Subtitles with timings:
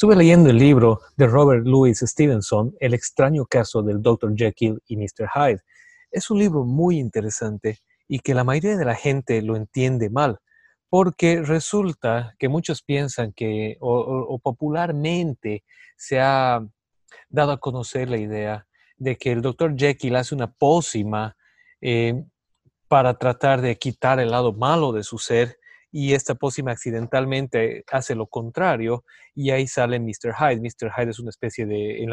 [0.00, 4.34] Estuve leyendo el libro de Robert Louis Stevenson, El extraño caso del Dr.
[4.34, 5.28] Jekyll y Mr.
[5.34, 5.60] Hyde.
[6.10, 10.38] Es un libro muy interesante y que la mayoría de la gente lo entiende mal,
[10.88, 15.64] porque resulta que muchos piensan que, o, popularmente
[15.98, 16.66] se ha
[17.28, 19.76] dado a conocer la idea de que el Dr.
[19.76, 21.36] Jekyll hace una pócima
[21.82, 22.24] eh,
[22.88, 25.59] para tratar de quitar el lado malo de su ser
[25.92, 29.04] y esta pócima accidentalmente hace lo contrario
[29.34, 30.34] y ahí sale Mr.
[30.38, 30.60] Hyde.
[30.60, 30.92] Mr.
[30.96, 32.12] Hyde es una especie de, en,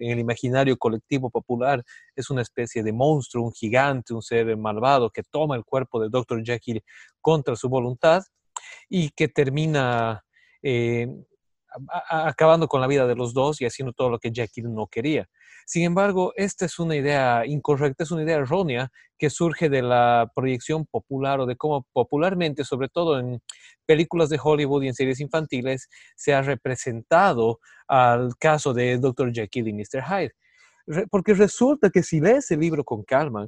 [0.00, 1.82] el imaginario colectivo popular,
[2.14, 6.08] es una especie de monstruo, un gigante, un ser malvado que toma el cuerpo de
[6.10, 6.42] Dr.
[6.44, 6.82] Jekyll
[7.20, 8.22] contra su voluntad
[8.88, 10.24] y que termina
[10.62, 11.08] eh,
[12.08, 15.28] acabando con la vida de los dos y haciendo todo lo que Jekyll no quería.
[15.66, 20.30] Sin embargo, esta es una idea incorrecta, es una idea errónea que surge de la
[20.34, 23.40] proyección popular o de cómo popularmente, sobre todo en
[23.86, 29.32] películas de Hollywood y en series infantiles, se ha representado al caso de Dr.
[29.32, 30.02] Jekyll y Mr.
[30.02, 30.32] Hyde.
[31.10, 33.46] Porque resulta que si lees el libro con calma,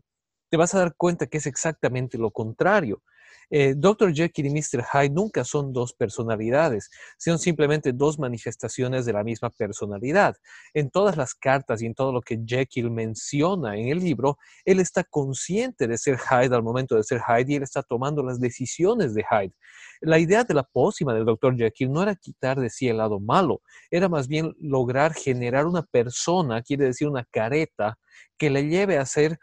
[0.49, 3.03] te vas a dar cuenta que es exactamente lo contrario.
[3.51, 4.15] Eh, Dr.
[4.15, 4.85] Jekyll y Mr.
[4.93, 10.37] Hyde nunca son dos personalidades, son simplemente dos manifestaciones de la misma personalidad.
[10.75, 14.81] En todas las cartas y en todo lo que Jekyll menciona en el libro, él
[14.81, 18.41] está consciente de ser Hyde al momento de ser Hyde y él está tomando las
[18.41, 19.55] decisiones de Hyde.
[20.01, 21.57] La idea de la pócima del Dr.
[21.57, 25.83] Jekyll no era quitar de sí el lado malo, era más bien lograr generar una
[25.83, 27.99] persona, quiere decir una careta,
[28.37, 29.39] que le lleve a ser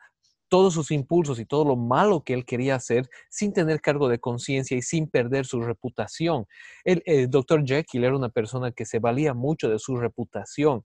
[0.49, 4.19] todos sus impulsos y todo lo malo que él quería hacer sin tener cargo de
[4.19, 6.45] conciencia y sin perder su reputación.
[6.83, 10.83] El, el doctor Jekyll era una persona que se valía mucho de su reputación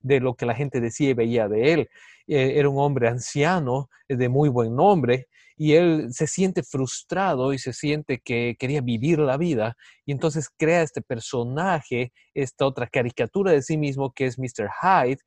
[0.00, 1.88] de lo que la gente decía y veía de él.
[2.26, 7.52] Eh, era un hombre anciano, eh, de muy buen nombre, y él se siente frustrado
[7.52, 12.86] y se siente que quería vivir la vida, y entonces crea este personaje, esta otra
[12.88, 14.68] caricatura de sí mismo que es Mr.
[14.82, 15.20] Hyde,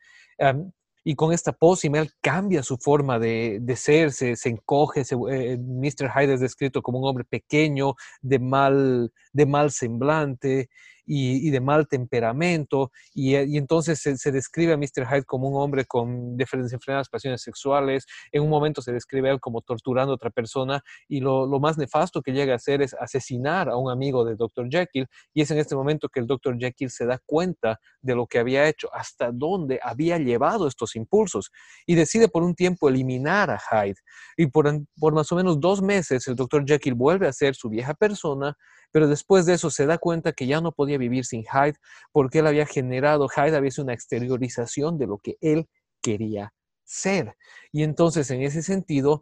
[1.08, 6.12] y con esta pócima él cambia su forma de, ser, se, encoge, eh, Mr.
[6.14, 10.70] Hyde es descrito como un hombre pequeño, de mal, de mal semblante,
[11.08, 15.08] y, de mal temperamento, y, eh, entonces se, describe a Mr.
[15.08, 19.34] Hyde como un hombre con diferentes enfermedades, pasiones sexuales, en un momento se describe a
[19.34, 22.94] él como torturando a otra persona, y lo, más nefasto que llega a hacer es
[22.94, 24.68] asesinar a un amigo de Dr.
[24.70, 26.58] Jekyll, y es en este momento que el Dr.
[26.60, 31.52] Jekyll se da cuenta de lo que había hecho, hasta dónde había llevado estos impulsos,
[31.86, 34.02] y decide por un tiempo eliminar a Hyde,
[34.36, 34.70] y por,
[35.00, 36.66] por más o menos dos meses el Dr.
[36.66, 38.58] Jekyll vuelve a ser su vieja persona,
[38.92, 41.78] pero después de eso se da cuenta que ya no podía vivir sin Hyde
[42.12, 45.68] porque él había generado, Hyde había sido una exteriorización de lo que él
[46.02, 46.54] quería
[46.84, 47.36] ser.
[47.72, 49.22] Y entonces en ese sentido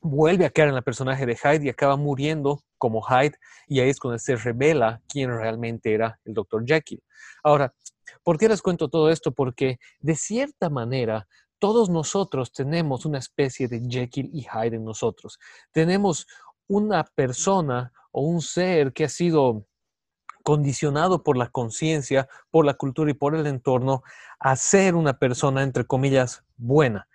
[0.00, 3.90] vuelve a caer en el personaje de Hyde y acaba muriendo como Hyde y ahí
[3.90, 6.64] es cuando se revela quién realmente era el Dr.
[6.64, 7.02] Jekyll.
[7.42, 7.74] Ahora,
[8.22, 9.32] ¿por qué les cuento todo esto?
[9.32, 11.26] Porque de cierta manera
[11.58, 15.38] todos nosotros tenemos una especie de Jekyll y Hyde en nosotros.
[15.72, 16.26] Tenemos
[16.68, 19.66] una persona o un ser que ha sido
[20.42, 24.02] condicionado por la conciencia, por la cultura y por el entorno
[24.40, 27.08] a ser una persona, entre comillas, buena.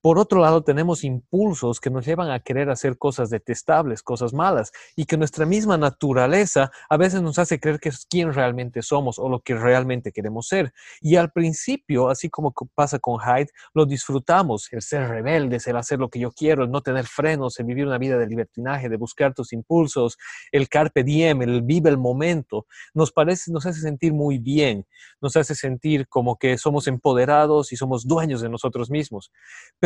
[0.00, 4.70] Por otro lado, tenemos impulsos que nos llevan a querer hacer cosas detestables, cosas malas,
[4.94, 9.18] y que nuestra misma naturaleza a veces nos hace creer que es quien realmente somos
[9.18, 10.72] o lo que realmente queremos ser.
[11.00, 15.98] Y al principio, así como pasa con Hyde, lo disfrutamos, el ser rebeldes, el hacer
[15.98, 18.96] lo que yo quiero, el no tener frenos, el vivir una vida de libertinaje, de
[18.96, 20.16] buscar tus impulsos,
[20.52, 24.86] el carpe diem, el vive el momento, nos parece, nos hace sentir muy bien,
[25.20, 29.32] nos hace sentir como que somos empoderados y somos dueños de nosotros mismos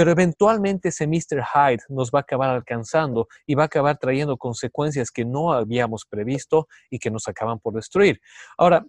[0.03, 1.43] pero eventualmente ese Mr.
[1.55, 6.05] Hyde nos va a acabar alcanzando y va a acabar trayendo consecuencias que no habíamos
[6.05, 8.21] previsto y que nos acaban por destruir.
[8.56, 8.87] Ahora,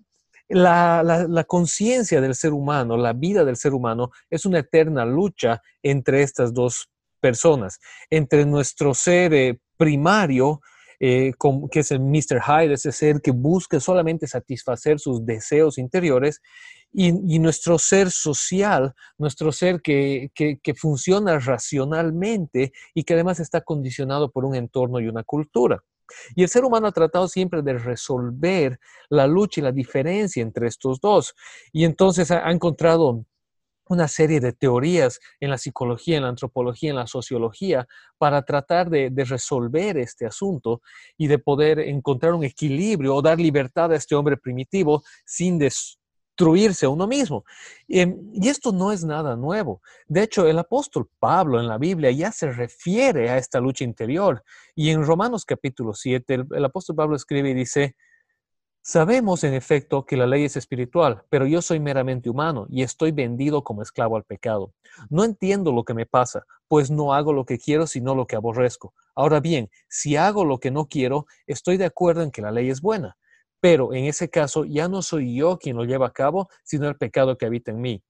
[0.49, 6.21] la, conciencia del ser humano, la vida del ser humano, es una eterna lucha entre
[6.21, 6.89] estas dos
[7.19, 7.79] personas,
[8.09, 10.61] entre nuestro ser eh, primario,
[10.99, 11.33] eh,
[11.71, 12.41] que es el Mr.
[12.41, 16.41] Hyde, ese ser que busca solamente satisfacer sus deseos interiores,
[16.93, 20.29] y, nuestro ser social, nuestro ser que,
[20.77, 25.83] funciona racionalmente y que además está condicionado por un entorno y una cultura.
[26.35, 28.79] Y el ser humano ha tratado siempre de resolver
[29.09, 31.33] la lucha y la diferencia entre estos dos.
[31.71, 33.25] Y entonces ha, encontrado
[33.89, 37.87] una serie de teorías en la psicología, en la antropología, en la sociología,
[38.17, 40.81] para tratar de, resolver este asunto
[41.17, 45.97] y de poder encontrar un equilibrio o dar libertad a este hombre primitivo sin, des,
[46.33, 47.45] destruirse a uno mismo.
[47.87, 49.81] Em, y esto no es nada nuevo.
[50.07, 54.43] De hecho, el apóstol Pablo en la Biblia ya se refiere a esta lucha interior.
[54.75, 57.95] Y en Romanos capítulo 7, el, apóstol Pablo escribe y dice,
[58.85, 63.13] Sabemos, en efecto, que la ley es espiritual, pero yo soy meramente humano y estoy
[63.13, 64.73] vendido como esclavo al pecado.
[65.09, 68.35] No entiendo lo que me pasa, pues no hago lo que quiero, sino lo que
[68.35, 68.93] aborrezco.
[69.15, 72.69] Ahora bien, si hago lo que no quiero, estoy de acuerdo en que la ley
[72.69, 73.15] es buena.
[73.61, 76.97] Pero en ese caso ya no soy yo quien lo lleva a cabo, sino el
[76.97, 78.03] pecado que habita en mí.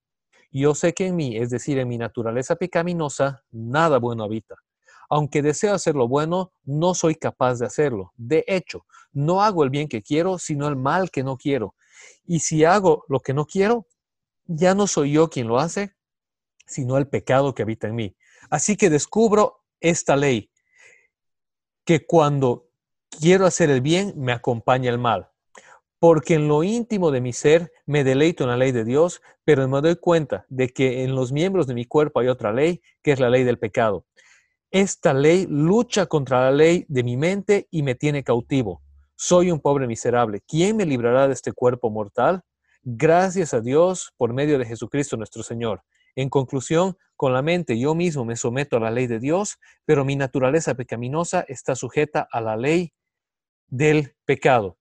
[0.52, 4.56] Yo sé que en mí, es decir, en mi naturaleza pecaminosa, nada bueno habita.
[5.10, 8.12] Aunque deseo hacer lo bueno, no soy capaz de hacerlo.
[8.18, 11.76] De hecho, no hago el bien que quiero, sino el mal que no quiero.
[12.26, 13.88] Y si hago lo que no quiero,
[14.46, 15.94] ya no soy yo quien lo hace,
[16.66, 18.16] sino el pecado que habita en mí.
[18.50, 20.50] Así que descubro esta ley,
[21.86, 22.70] que cuando
[23.20, 25.30] quiero hacer el bien, me acompaña el mal.
[26.00, 29.68] Porque en lo íntimo de mi ser me deleito en la ley de Dios, pero
[29.68, 33.14] me doy cuenta de que en los miembros de mi cuerpo hay otra ley, que
[33.14, 34.06] es la ley del pecado.
[34.72, 38.83] Esta ley lucha contra la ley de mi mente y me tiene cautivo.
[39.16, 40.42] Soy un pobre miserable.
[40.48, 42.42] ¿Quién me librará de este cuerpo mortal?
[42.84, 45.84] Gracias a Dios por medio de Jesucristo nuestro Señor.
[46.16, 50.04] En conclusión, con la mente yo mismo me someto a la ley de Dios, pero
[50.04, 52.94] mi naturaleza pecaminosa está sujeta a la ley
[53.68, 54.78] del pecado.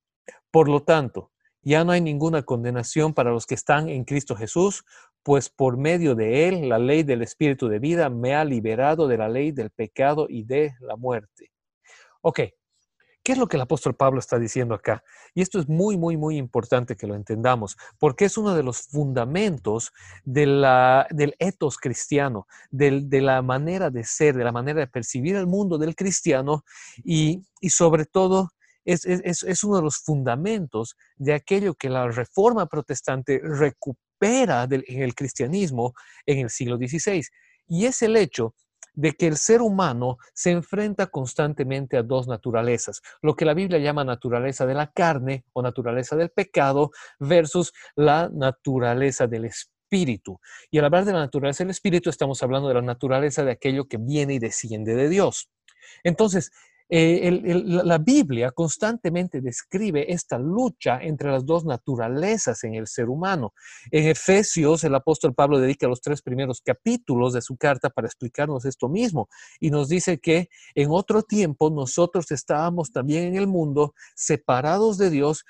[0.50, 1.30] Por lo tanto,
[1.62, 4.84] ya no hay ninguna condenación para los que están en Cristo Jesús,
[5.22, 9.18] pues por medio de él la ley del Espíritu de vida me ha liberado de
[9.18, 11.52] la ley del pecado y de la muerte.
[12.20, 12.40] Ok,
[13.22, 15.02] ¿qué es lo que el apóstol Pablo está diciendo acá?
[15.34, 18.82] Y esto es muy, muy, muy importante que lo entendamos, porque es uno de los
[18.82, 19.92] fundamentos
[20.24, 25.78] del etos cristiano, de la manera de ser, de la manera de percibir el mundo
[25.78, 26.64] del cristiano
[27.04, 28.50] y, y sobre todo
[28.84, 34.84] es, es, es, uno de los fundamentos de aquello que la reforma protestante recupera del,
[34.88, 35.94] en el cristianismo
[36.26, 37.22] en el siglo XVI.
[37.68, 38.54] Y es el hecho
[38.94, 43.78] de que el ser humano se enfrenta constantemente a dos naturalezas, lo que la Biblia
[43.78, 50.40] llama naturaleza de la carne o naturaleza del pecado versus la naturaleza del espíritu.
[50.70, 53.86] Y al hablar de la naturaleza del espíritu estamos hablando de la naturaleza de aquello
[53.86, 55.50] que viene y desciende de Dios.
[56.04, 56.50] Entonces,
[56.94, 63.54] eh, la Biblia constantemente describe esta lucha entre las dos naturalezas en el ser humano.
[63.90, 68.66] En Efesios, el apóstol Pablo dedica los tres primeros capítulos de su carta para explicarnos
[68.66, 73.94] esto mismo y nos dice que en otro tiempo nosotros estábamos también en el mundo
[74.14, 75.46] separados de Dios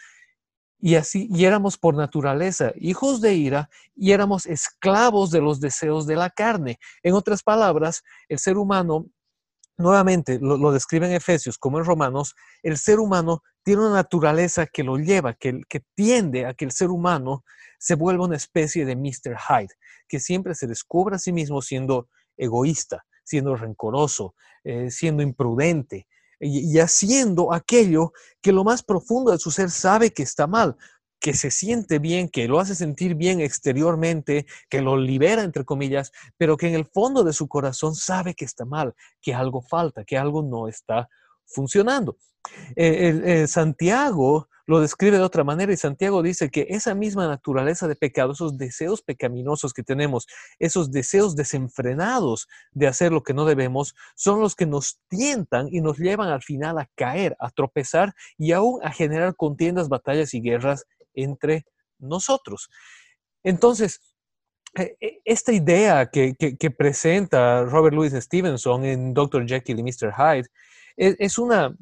[0.79, 6.07] y así y éramos por naturaleza hijos de ira y éramos esclavos de los deseos
[6.07, 6.79] de la carne.
[7.03, 9.07] En otras palabras, el ser humano
[9.79, 14.83] nuevamente lo, describe en Efesios como en Romanos, el ser humano tiene una naturaleza que
[14.83, 17.45] lo lleva, que, que tiende a que el ser humano
[17.79, 19.37] se vuelva una especie de Mr.
[19.37, 19.75] Hyde,
[20.09, 24.35] que siempre se descubra a sí mismo siendo egoísta, siendo rencoroso,
[24.65, 26.07] eh, siendo imprudente
[26.45, 30.77] y haciendo aquello que lo más profundo de su ser sabe que está mal,
[31.23, 36.13] que se siente bien, que lo hace sentir bien exteriormente, que lo libera, entre comillas,
[36.37, 40.05] pero que en el fondo de su corazón sabe que está mal, que algo falta,
[40.05, 41.09] que algo no está
[41.47, 42.19] funcionando.
[42.75, 47.95] Eh, Santiago lo describe de otra manera y Santiago dice que esa misma naturaleza de
[47.95, 50.27] pecado, esos deseos pecaminosos que tenemos,
[50.59, 55.81] esos deseos desenfrenados de hacer lo que no debemos, son los que nos tientan y
[55.81, 60.41] nos llevan al final a caer, a tropezar y aún a generar contiendas, batallas y
[60.41, 61.65] guerras entre
[61.99, 62.69] nosotros.
[63.43, 64.01] Entonces,
[64.75, 66.35] eh, eh, esta idea que,
[66.77, 69.47] presenta Robert Louis Stevenson en Dr.
[69.47, 70.13] Jekyll y Mr.
[70.17, 70.49] Hyde
[70.97, 71.75] es una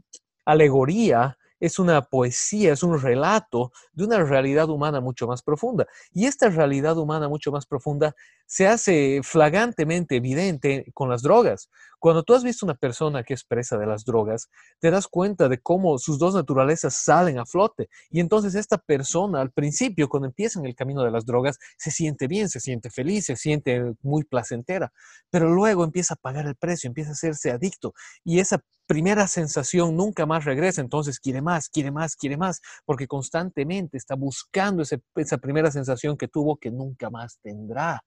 [0.45, 5.87] alegoría es una poesía, es un relato de una realidad humana mucho más profunda.
[6.13, 11.71] Y esta realidad humana mucho más profunda se hace flagrantemente evidente con las drogas.
[12.01, 14.49] Cuando tú has visto una persona que es presa de las drogas,
[14.81, 17.91] te das cuenta de cómo sus dos naturalezas salen a flote.
[18.11, 21.91] Y entonces esta persona al principio, cuando empieza en el camino de las drogas, se
[21.91, 24.93] siente bien, se siente feliz, se siente muy placentera,
[25.29, 27.93] pero luego empieza a pagar el precio, empieza a hacerse adicto.
[28.25, 33.07] Y esa primera sensación nunca más regresa, entonces quiere más, quiere más, quiere más, porque
[33.07, 38.03] constantemente está buscando esa primera sensación que tuvo que nunca más tendrá.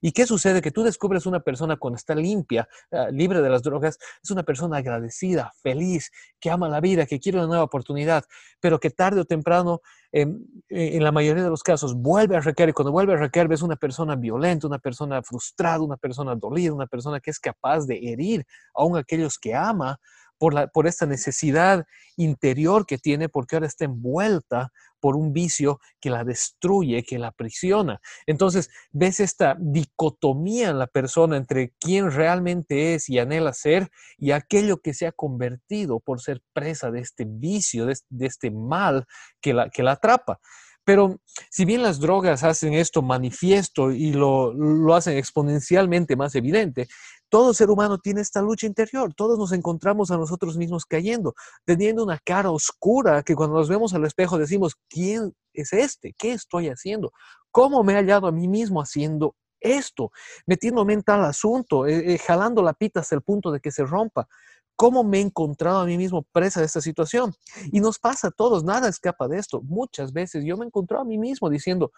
[0.00, 0.62] ¿Y qué sucede?
[0.62, 4.42] Que tú descubres una persona cuando está limpia, ah, libre de las drogas, es una
[4.42, 8.24] persona agradecida, feliz, que ama la vida, que quiere una nueva oportunidad,
[8.60, 9.80] pero que tarde o temprano,
[10.12, 12.70] em, eh, en la mayoría de los casos, vuelve a recaer.
[12.70, 16.72] Y cuando vuelve a recaer, ves una persona violenta, una persona frustrada, una persona dolida,
[16.72, 19.98] una persona que es capaz de herir aún aquellos que ama
[20.38, 21.84] por, esta necesidad
[22.16, 27.28] interior que tiene, porque ahora está envuelta por un vicio que la destruye, que la
[27.28, 28.00] aprisiona.
[28.26, 34.32] Entonces, ves esta dicotomía en la persona entre quién realmente es y anhela ser y
[34.32, 39.06] aquello que se ha convertido por ser presa de este vicio, de, este mal
[39.40, 40.40] que la, que la atrapa.
[40.88, 46.88] Pero si bien las drogas hacen esto manifiesto y lo, lo, hacen exponencialmente más evidente,
[47.28, 49.12] todo ser humano tiene esta lucha interior.
[49.14, 53.94] Todos nos encontramos a nosotros mismos cayendo, teniendo una cara oscura que cuando nos vemos
[53.94, 56.14] al espejo decimos, ¿quién es este?
[56.16, 57.12] ¿Qué estoy haciendo?
[57.50, 60.10] ¿Cómo me he hallado a mí mismo haciendo esto?
[60.46, 63.84] Metiéndome en tal asunto, eh, eh, jalando la pita hasta el punto de que se
[63.84, 64.28] rompa.
[64.76, 67.34] ¿Cómo me he encontrado a mí mismo presa de esta situación?
[67.72, 69.60] Y nos pasa a todos, nada escapa de esto.
[69.62, 71.90] Muchas veces yo me he encontrado a mí mismo diciendo,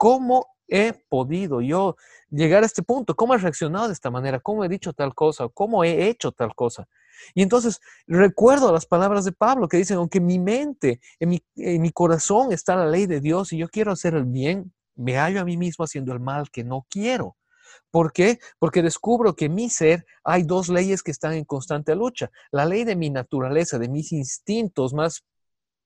[0.00, 1.94] ¿cómo he podido yo
[2.30, 3.14] llegar a este punto?
[3.14, 4.40] ¿Cómo he reaccionado de esta manera?
[4.40, 5.46] ¿Cómo he dicho tal cosa?
[5.52, 6.88] ¿Cómo he hecho tal cosa?
[7.34, 11.82] Y entonces recuerdo las palabras de Pablo que dicen, aunque mi mente, en mi, en
[11.82, 15.42] mi corazón está la ley de Dios y yo quiero hacer el bien, me hallo
[15.42, 17.36] a mí mismo haciendo el mal que no quiero.
[17.90, 18.38] ¿Por qué?
[18.58, 22.30] Porque descubro que en mi ser hay dos leyes que están en constante lucha.
[22.52, 25.26] La ley de mi naturaleza, de mis instintos más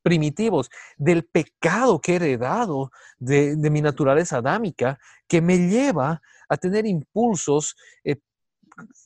[0.04, 6.84] primitivos, del pecado que he heredado de, mi naturaleza adámica, que me lleva a tener
[6.84, 8.20] impulsos eh,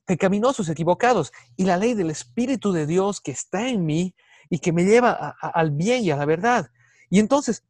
[0.04, 4.14] pecaminosos, equivocados, y la ley del Espíritu de Dios que está en mí
[4.50, 6.68] y que me lleva al bien y a la verdad.
[7.10, 7.64] Y entonces,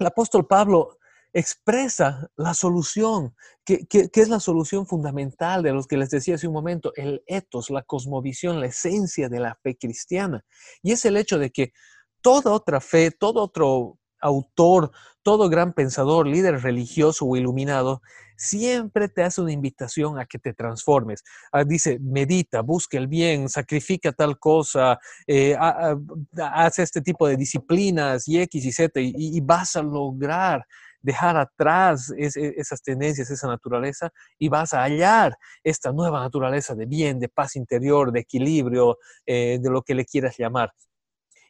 [0.00, 0.98] el apóstol Pablo
[1.32, 6.54] expresa la solución, que, es la solución fundamental de los que les decía hace un
[6.54, 10.44] momento, el etos, la cosmovisión, la esencia de la fe cristiana.
[10.82, 11.72] Y es el hecho de que
[12.20, 14.90] toda otra fe, todo otro autor,
[15.22, 18.02] todo gran pensador, líder religioso o iluminado,
[18.36, 21.22] siempre te hace una invitación a que te transformes.
[21.52, 28.26] Ah, dice, medita, busca el bien, sacrifica tal cosa, eh, haz este tipo de disciplinas
[28.28, 30.64] y X y Z y vas a lograr
[31.00, 37.20] dejar atrás esas tendencias, esa naturaleza, y vas a hallar esta nueva naturaleza de bien,
[37.20, 40.72] de paz interior, de equilibrio, eh, de lo que le quieras llamar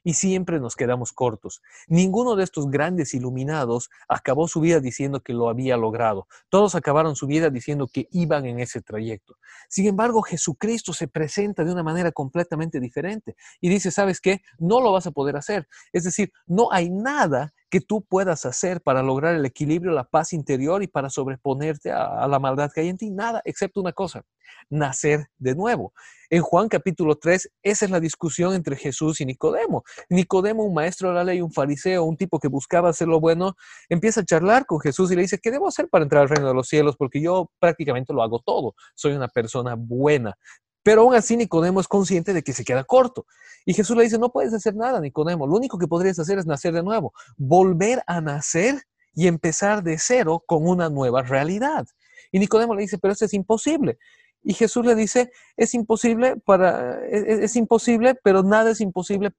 [0.09, 1.61] y siempre nos quedamos cortos.
[1.87, 6.27] Ninguno de estos grandes iluminados acabó su vida diciendo que lo había logrado.
[6.49, 9.37] Todos acabaron su vida diciendo que iban en ese trayecto.
[9.69, 14.41] Sin embargo, Jesucristo se presenta de una manera completamente diferente y dice, ¿sabes qué?
[14.59, 15.69] No lo vas a poder hacer.
[15.93, 20.33] Es decir, no hay nada que tú puedas hacer para lograr el equilibrio, la paz
[20.33, 23.11] interior y para sobreponerte a, la maldad que hay en ti.
[23.11, 24.25] Nada, excepto una cosa,
[24.71, 25.93] nacer de nuevo.
[26.31, 29.85] En Juan capítulo 3, esa es la discusión entre Jesús y Nicodemo.
[30.09, 33.55] Nicodemo, un maestro de la ley, un fariseo, un tipo que buscaba hacer lo bueno,
[33.89, 36.49] empieza a charlar con Jesús y le dice, ¿qué debo hacer para entrar al reino
[36.49, 36.97] de los cielos?
[36.97, 40.35] Porque yo prácticamente lo hago todo, soy una persona buena.
[40.89, 43.27] Pero aún así Nicodemo es consciente de que se queda corto.
[43.67, 45.47] Y Jesús le dice, no puedes hacer nada, Nicodemo.
[45.47, 49.99] Lo único que podrías hacer es nacer de nuevo, volver a nacer y empezar de
[49.99, 51.87] cero con una nueva realidad.
[52.33, 53.99] Y Nicodemo le dice, pero eso es imposible.
[54.43, 59.33] Y Jesús le dice, es imposible para, es, es imposible, pero nada es imposible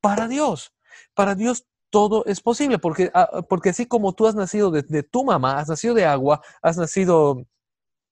[0.00, 0.72] para Dios.
[1.12, 5.02] Para Dios todo es posible, porque, ah, porque así como tú has nacido de, de
[5.02, 7.48] tu mamá, has nacido de agua, has nacido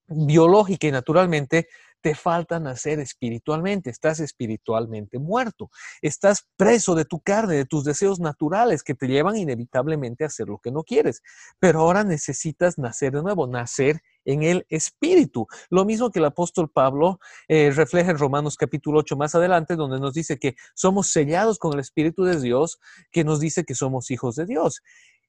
[0.07, 1.67] biológica y naturalmente,
[2.01, 5.69] te falta nacer espiritualmente, estás espiritualmente muerto,
[6.01, 10.47] estás preso de tu carne, de tus deseos naturales que te llevan inevitablemente a hacer
[10.47, 11.21] lo que no quieres,
[11.59, 15.47] pero ahora necesitas nacer de nuevo, nacer en el Espíritu.
[15.69, 19.99] Lo mismo que el apóstol Pablo eh, refleja en Romanos capítulo 8 más adelante, donde
[19.99, 22.79] nos dice que somos sellados con el Espíritu de Dios,
[23.11, 24.81] que nos dice que somos hijos de Dios.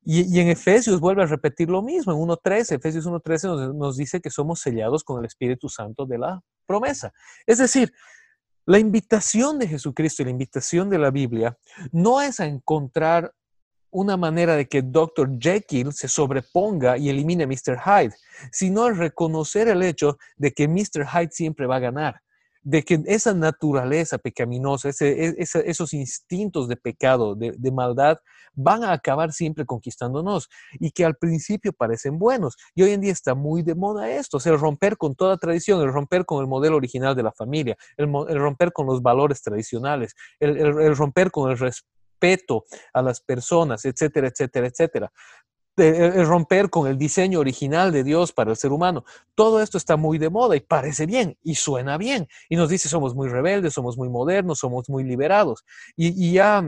[0.03, 4.21] Y, en Efesios vuelve a repetir lo mismo, en 1.13, Efesios 1.13 nos, nos dice
[4.21, 7.13] que somos sellados con el Espíritu Santo de la promesa.
[7.47, 7.93] Es decir,
[8.67, 11.57] la invitación de Jesucristo y la invitación de la Biblia
[11.91, 13.33] no es a encontrar
[13.91, 15.39] una manera de que Dr.
[15.41, 17.81] Jekyll se sobreponga y elimine a Mr.
[17.83, 18.15] Hyde,
[18.53, 21.07] sino reconocer el hecho de que Mr.
[21.07, 22.21] Hyde siempre va a ganar
[22.69, 28.19] de que esa naturaleza pecaminosa, e, esos instintos de pecado, de, maldad,
[28.53, 32.59] van a acabar siempre conquistándonos y que al principio parecen buenos.
[32.75, 35.91] Y hoy en día está muy de moda esto, el romper con toda tradición, el
[35.91, 40.95] romper con el modelo original de la familia, el, romper con los valores tradicionales, el
[40.95, 45.13] romper con el respeto a las personas, etcétera, etcétera, etcétera
[45.79, 49.05] el romper con el diseño original de Dios para el ser humano.
[49.35, 52.29] Todo esto está muy de moda y parece bien y suena bien.
[52.49, 55.65] Y nos dice somos muy rebeldes, somos muy modernos, somos muy liberados.
[55.97, 56.65] Y, ya,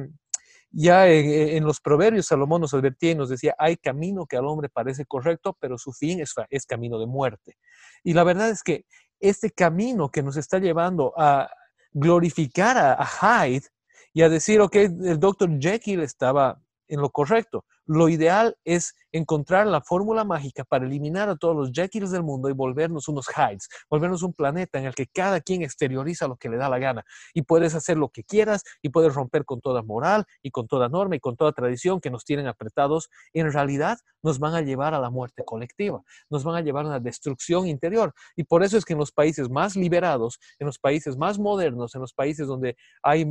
[0.70, 4.68] ya en, los proverbios Salomón nos advertía y nos decía, hay camino que al hombre
[4.68, 7.56] parece correcto, pero su fin es, es camino de muerte.
[8.04, 8.84] Y la verdad es que
[9.18, 11.50] este camino que nos está llevando a
[11.92, 13.06] glorificar a, a
[13.46, 13.66] Hyde
[14.12, 17.64] y a decir, ok, el doctor Jekyll estaba en lo correcto.
[17.92, 22.48] Lo ideal es encontrar la fórmula mágica para eliminar a todos los Jekylls del mundo
[22.48, 26.48] y volvernos unos Hydes, volvernos un planeta en el que cada quien exterioriza lo que
[26.48, 27.04] le da la gana
[27.34, 30.88] y puedes hacer lo que quieras y puedes romper con toda moral y con toda
[30.88, 33.10] norma y con toda tradición que nos tienen apretados.
[33.32, 36.90] En realidad nos van a llevar a la muerte colectiva, nos van a llevar a
[36.90, 38.14] una destrucción interior.
[38.36, 41.92] Y por eso es que en los países más liberados, en los países más modernos,
[41.96, 43.26] en los países donde hay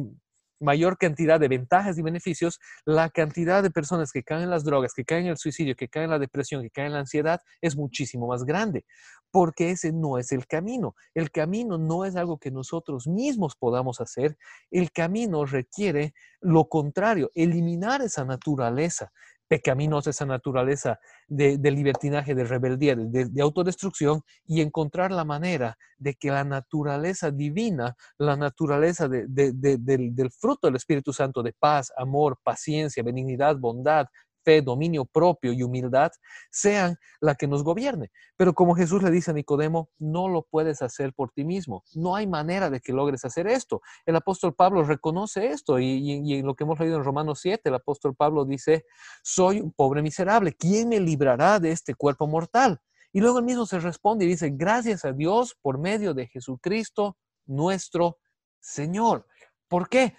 [0.59, 4.93] mayor cantidad de ventajas y beneficios, la cantidad de personas que caen en las drogas,
[4.93, 7.41] que caen en el suicidio, que caen en la depresión, que caen en la ansiedad,
[7.61, 8.85] es muchísimo más grande,
[9.31, 10.95] porque ese no es el camino.
[11.13, 14.37] El camino no es algo que nosotros mismos podamos hacer,
[14.71, 19.11] el camino requiere lo contrario, eliminar esa naturaleza,
[19.49, 26.29] pecaminosa, esa naturaleza de, libertinaje, de rebeldía, de, autodestrucción, y encontrar la manera de que
[26.29, 33.03] la naturaleza divina, la naturaleza del, del fruto del Espíritu Santo de paz, amor, paciencia,
[33.03, 34.05] benignidad, bondad,
[34.43, 36.12] fe, dominio propio y humildad
[36.51, 38.12] sean la que nos gobierne.
[38.38, 41.84] Pero como Jesús le dice a Nicodemo, no lo puedes hacer por ti mismo.
[41.93, 43.81] No hay manera de que logres hacer esto.
[44.05, 47.75] El apóstol Pablo reconoce esto y, en lo que hemos leído en Romanos 7, el
[47.75, 48.86] apóstol Pablo dice,
[49.24, 50.53] soy un pobre miserable.
[50.53, 52.79] ¿Quién me librará de este cuerpo mortal?
[53.12, 57.17] Y luego él mismo se responde y dice, gracias a Dios por medio de Jesucristo
[57.46, 58.19] nuestro
[58.60, 59.25] Señor.
[59.67, 60.15] ¿Por qué?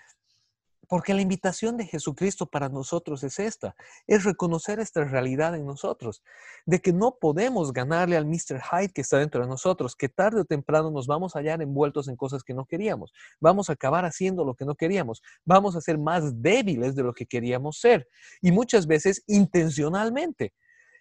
[0.91, 3.77] Porque la invitación de Jesucristo para nosotros es esta,
[4.09, 6.21] es reconocer esta realidad en nosotros,
[6.67, 8.61] de que no podemos ganarle al Mr.
[8.61, 12.09] Hyde que está dentro de nosotros, que tarde o temprano nos vamos a hallar envueltos
[12.09, 15.81] en cosas que no queríamos, vamos a acabar haciendo lo que no queríamos, vamos a
[15.81, 18.09] ser más débiles de lo que queríamos ser,
[18.43, 20.53] y muchas veces intencionalmente.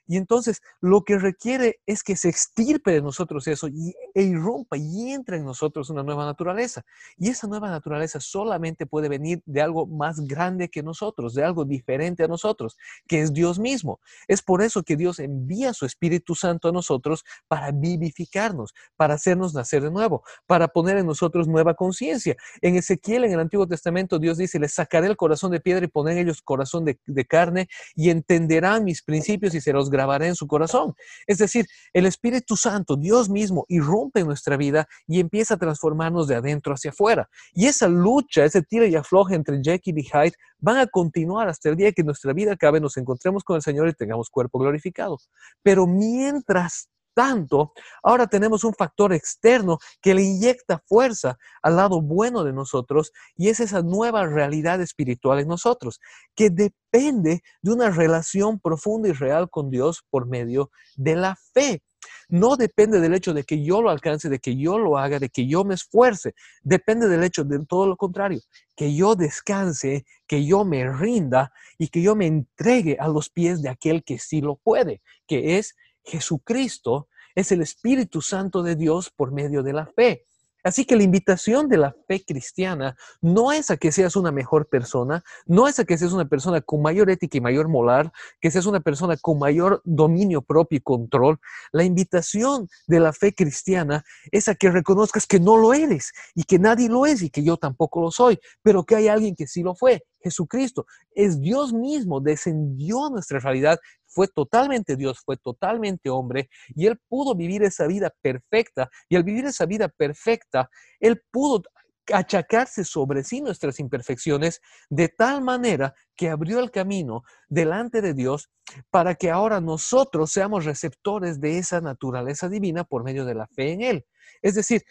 [0.06, 4.78] Y entonces lo que requiere es que se extirpe de nosotros eso y, e irrumpa
[4.78, 6.84] y entre en nosotros una nueva naturaleza.
[7.18, 11.66] Y esa nueva naturaleza solamente puede venir de algo más grande que nosotros, de algo
[11.66, 14.00] diferente a nosotros, que es Dios mismo.
[14.28, 19.54] Es por eso que Dios envía su Espíritu Santo a nosotros para vivificarnos, para hacernos
[19.54, 22.36] nacer de nuevo, para poner en nosotros nueva conciencia.
[22.62, 25.88] En Ezequiel, en el Antiguo Testamento, Dios dice, les sacaré el corazón de piedra y
[25.88, 30.28] poner en ellos corazón de, de carne y entenderán mis principios y se los grabaré
[30.28, 30.94] en su corazón.
[31.28, 36.28] Es decir, el Espíritu Santo, Dios mismo, irrumpe en nuestra vida y empieza a transformarnos
[36.28, 37.30] de adentro hacia afuera.
[37.54, 41.70] Y esa lucha, ese tira y afloje entre Jekyll y Hyde van a continuar hasta
[41.70, 45.18] el día que nuestra vida acabe, nos encontremos con el Señor y tengamos cuerpo glorificado.
[45.64, 52.44] Pero mientras tanto, ahora tenemos un factor externo que le inyecta fuerza al lado bueno
[52.44, 56.00] de nosotros y es esa nueva realidad espiritual en nosotros,
[56.36, 61.84] que depende de una relación profunda y real con Dios por medio de la fe.
[62.28, 65.30] No depende del hecho de que yo lo alcance, de que yo lo haga, de
[65.30, 66.34] que yo me esfuerce.
[66.62, 68.42] Depende del hecho de todo lo contrario,
[68.76, 73.62] que yo descanse, que yo me rinda y que yo me entregue a los pies
[73.62, 79.10] de aquel que sí lo puede, que es Jesucristo es el Espíritu Santo de Dios
[79.10, 80.26] por medio de la fe.
[80.64, 84.68] Así que la invitación de la fe cristiana no es a que seas una mejor
[84.68, 88.52] persona, no es a que seas una persona con mayor ética y mayor moral, que
[88.52, 91.40] seas una persona con mayor dominio propio y control.
[91.72, 96.44] La invitación de la fe cristiana es a que reconozcas que no lo eres y
[96.44, 99.48] que nadie lo es y que yo tampoco lo soy, pero que hay alguien que
[99.48, 100.04] sí lo fue.
[100.22, 103.80] Jesucristo es Dios mismo, descendió a nuestra realidad
[104.10, 109.24] fue totalmente Dios, fue totalmente hombre y él pudo vivir esa vida perfecta y al
[109.24, 111.64] vivir esa vida perfecta, él pudo
[112.12, 118.50] achacarse sobre sí nuestras imperfecciones de tal manera que abrió el camino delante de Dios
[118.90, 123.74] para que ahora nosotros seamos receptores de esa naturaleza divina por medio de la fe
[123.74, 124.06] en Él.
[124.42, 124.84] Es decir,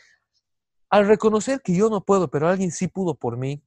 [0.91, 3.63] al reconocer que yo no puedo, pero alguien sí pudo por mí,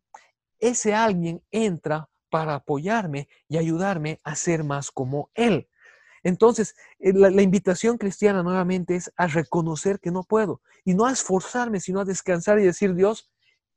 [0.62, 5.67] ese alguien entra para apoyarme y ayudarme a ser más como Él.
[6.24, 11.12] Entonces, eh, la, invitación cristiana nuevamente es a reconocer que no puedo y no a
[11.12, 13.30] esforzarme, sino a descansar y decir, Dios,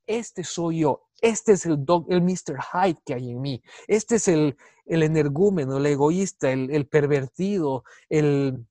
[0.06, 2.58] este soy yo, este es el, el Mr.
[2.72, 8.66] Hyde que hay en mí, este es el, el energúmeno, el egoísta, el, pervertido, el,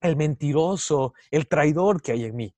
[0.00, 2.54] el mentiroso, el traidor que hay en mí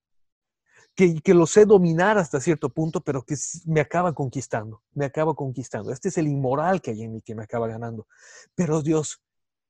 [0.96, 5.92] que, lo sé dominar hasta cierto punto, pero que me acaba conquistando, me acaba conquistando.
[5.92, 8.08] Este es el inmoral que hay en mí que me acaba ganando.
[8.54, 9.22] Pero Dios,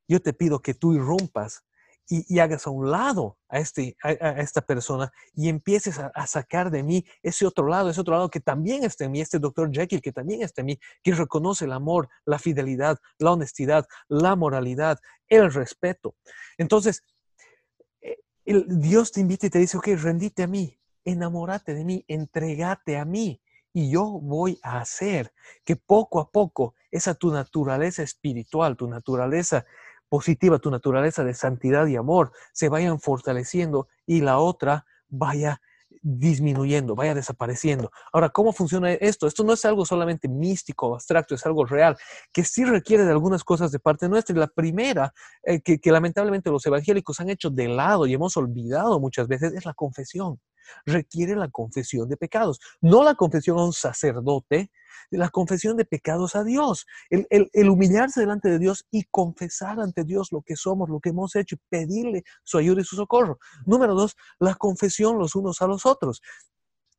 [0.07, 1.65] yo te pido que tú irrumpas
[2.09, 6.71] y, hagas a un lado a, este, a, esta persona y empieces a, a, sacar
[6.71, 9.69] de mí ese otro lado, ese otro lado que también está en mí, este doctor
[9.73, 14.37] Jekyll que también está en mí, que reconoce el amor, la fidelidad, la honestidad, la
[14.37, 16.15] moralidad, el respeto.
[16.57, 17.03] Entonces,
[18.01, 22.05] eh, el, Dios te invita y te dice, ok, rendite a mí, enamórate de mí,
[22.09, 23.41] entregate a mí
[23.73, 25.33] y yo voy a hacer
[25.65, 29.65] que poco a poco esa tu naturaleza espiritual, tu naturaleza
[30.09, 35.61] positiva, tu naturaleza de santidad y amor se vayan fortaleciendo y la otra vaya
[36.03, 37.91] disminuyendo, vaya desapareciendo.
[38.13, 39.27] Ahora, ¿cómo funciona esto?
[39.27, 41.97] Esto no es algo solamente místico o abstracto, es algo real,
[42.33, 44.35] que sí requiere de algunas cosas de parte nuestra.
[44.35, 48.37] Y la primera, eh, que, que lamentablemente los evangélicos han hecho de lado y hemos
[48.37, 50.41] olvidado muchas veces, es la confesión.
[50.85, 54.71] Requiere la confesión de pecados, no la confesión a un sacerdote,
[55.11, 60.33] la confesión de pecados a Dios, el, humillarse delante de Dios y confesar ante Dios
[60.33, 63.39] lo que somos, lo que hemos hecho y pedirle su ayuda y su socorro.
[63.65, 66.23] Número dos, la confesión los unos a los otros.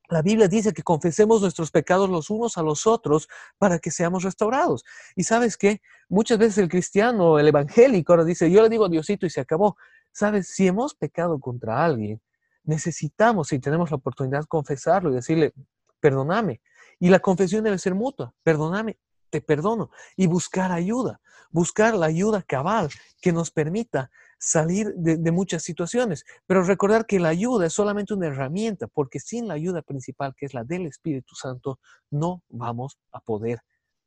[0.09, 3.27] La Biblia dice que confesemos nuestros pecados los unos a los otros
[3.57, 4.85] para que seamos restaurados.
[5.17, 5.81] Y sabes qué?
[6.07, 9.41] Muchas veces el cristiano, el evangélico, ahora dice, yo le digo a Diosito y se
[9.41, 9.75] acabó.
[10.13, 12.21] Sabes, si hemos pecado contra alguien,
[12.67, 15.53] necesitamos, si tenemos la oportunidad, confesarlo y decirle,
[15.99, 16.61] perdóname.
[16.99, 18.33] Y la confesión debe ser mutua.
[18.43, 18.99] Perdóname,
[19.29, 19.89] te perdono.
[20.15, 21.21] Y buscar ayuda.
[21.49, 22.89] Buscar la ayuda cabal
[23.21, 26.25] que nos permita salir de, muchas situaciones.
[26.45, 30.45] Pero recordar que la ayuda es solamente una herramienta, porque sin la ayuda principal, que
[30.45, 31.79] es la del Espíritu Santo,
[32.11, 33.61] no vamos a poder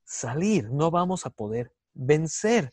[0.05, 2.73] salir, no vamos a poder vencer.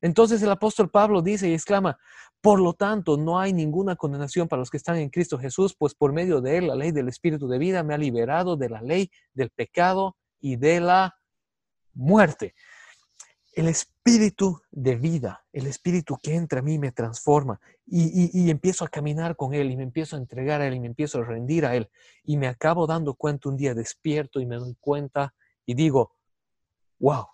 [0.00, 1.98] Entonces el apóstol Pablo dice y exclama,
[2.40, 5.94] por lo tanto, no hay ninguna condenación para los que están en Cristo Jesús, pues
[5.94, 8.80] por medio de él la ley del Espíritu de vida me ha liberado de la
[8.80, 11.16] ley del pecado y de la
[11.94, 12.54] muerte.
[13.54, 18.84] El Espíritu de vida, el Espíritu que entra a mí me transforma y, y, empiezo
[18.84, 21.24] a caminar con Él y me empiezo a entregar a Él y me empiezo a
[21.24, 21.90] rendir a Él.
[22.22, 25.34] Y me acabo dando cuenta un día despierto y me doy cuenta
[25.66, 26.14] y digo,
[27.00, 27.26] wow,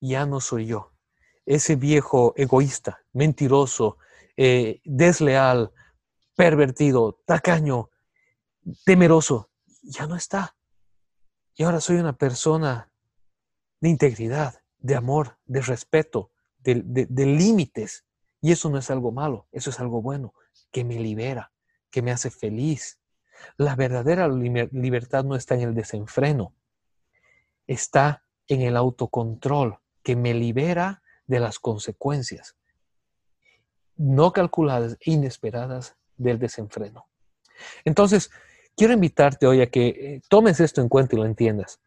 [0.00, 0.93] ya no soy yo.
[1.46, 3.98] Ese viejo egoísta, mentiroso,
[4.36, 5.72] eh, desleal,
[6.34, 7.90] pervertido, tacaño,
[8.84, 9.50] temeroso,
[9.82, 10.56] ya no está.
[11.54, 12.90] Y ahora soy una persona
[13.80, 18.04] de integridad, de amor, de respeto, de, de límites.
[18.40, 20.34] Y eso no es algo malo, eso es algo bueno,
[20.72, 21.52] que me libera,
[21.90, 22.98] que me hace feliz.
[23.56, 26.54] La verdadera libertad no está en el desenfreno,
[27.66, 32.56] está en el autocontrol, que me libera de las consecuencias
[33.96, 37.06] no calculadas inesperadas del desenfreno.
[37.84, 38.30] Entonces,
[38.76, 41.80] quiero invitarte hoy a que eh, tomes esto en cuenta y lo entiendas.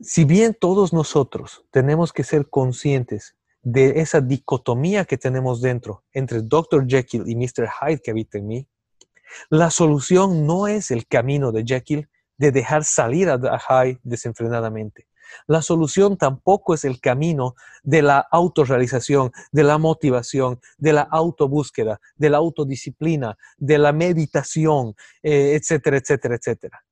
[0.00, 6.40] Si bien todos nosotros tenemos que ser conscientes de esa dicotomía que tenemos dentro entre
[6.42, 6.86] Dr.
[6.86, 7.68] Jekyll y Mr.
[7.68, 8.68] Hyde que habita en mí,
[9.48, 12.08] la solución no es el camino de Jekyll
[12.38, 15.06] de dejar salir a Hyde desenfrenadamente.
[15.46, 22.00] La solución tampoco es el camino de la autorrealización, de la motivación, de la autobúsqueda,
[22.16, 26.84] de la autodisciplina, de la meditación, eh, etcétera, etcétera, etcétera.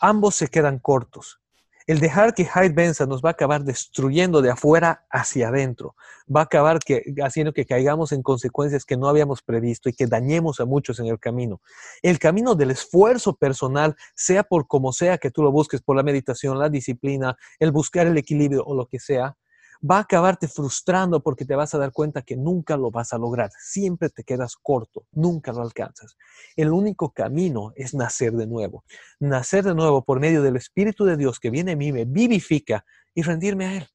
[0.00, 1.40] Ambos se quedan cortos.
[1.86, 5.94] El dejar que Hyde Benson nos va a acabar destruyendo de afuera hacia adentro,
[6.34, 6.80] va a acabar
[7.22, 11.06] haciendo que caigamos en consecuencias que no habíamos previsto y que dañemos a muchos en
[11.06, 11.60] el camino.
[12.02, 16.02] El camino del esfuerzo personal, sea por como sea que tú lo busques, por la
[16.02, 19.36] meditación, la disciplina, el buscar el equilibrio o lo que sea,
[19.82, 23.18] va a acabarte frustrando porque te vas a dar cuenta que nunca lo vas a
[23.18, 23.50] lograr.
[23.58, 26.16] Siempre te quedas corto, nunca lo alcanzas.
[26.56, 28.84] El único camino es nacer de nuevo.
[29.20, 32.84] Nacer de nuevo por medio del Espíritu de Dios que viene a mí, me vivifica
[33.14, 33.88] y rendirme a Él.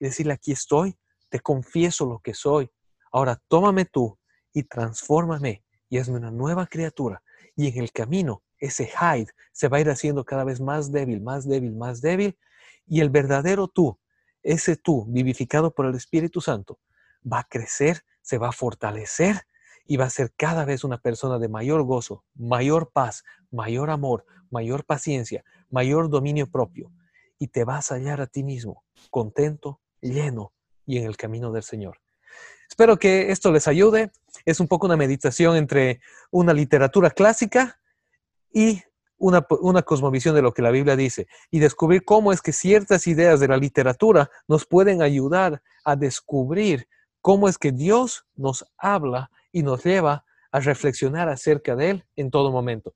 [0.00, 0.96] Y decirle, aquí estoy,
[1.28, 2.70] te confieso lo que soy.
[3.12, 4.18] Ahora tómame tú
[4.52, 7.22] y transfórmame y hazme una nueva criatura.
[7.56, 11.20] Y en el camino, ese Hyde se va a ir haciendo cada vez más débil,
[11.20, 12.36] más débil, más débil.
[12.86, 13.98] Y el verdadero tú,
[14.44, 16.78] ese tú, vivificado por el Espíritu Santo,
[17.30, 19.46] va a crecer, se va a fortalecer
[19.86, 24.24] y va a ser cada vez una persona de mayor gozo, mayor paz, mayor amor,
[24.50, 26.92] mayor paciencia, mayor dominio propio.
[27.38, 30.52] Y te vas a hallar a ti mismo, contento, lleno
[30.86, 31.98] y en el camino del Señor.
[32.68, 34.10] Espero que esto les ayude.
[34.44, 37.80] Es un poco una meditación entre una literatura clásica
[38.52, 38.82] y
[39.18, 43.40] una, cosmovisión de lo que la Biblia dice y descubrir cómo es que ciertas ideas
[43.40, 46.88] de la literatura nos pueden ayudar a descubrir
[47.20, 52.30] cómo es que Dios nos habla y nos lleva a reflexionar acerca de Él en
[52.30, 52.94] todo momento.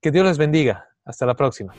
[0.00, 0.88] Que Dios les bendiga.
[1.04, 1.74] Hasta la próxima.